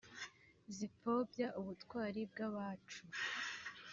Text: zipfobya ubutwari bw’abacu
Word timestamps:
zipfobya 0.75 1.47
ubutwari 1.59 2.21
bw’abacu 2.31 3.03